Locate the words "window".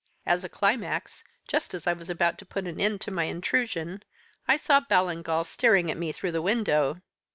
6.41-7.01